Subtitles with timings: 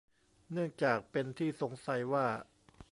[0.51, 2.25] เนื่องจากเป็นที่สงสัยว่า